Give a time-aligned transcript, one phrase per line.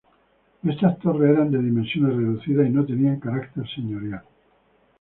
[0.63, 4.23] Estas torres eran de dimensiones reducidas y no tenían carácter señorial.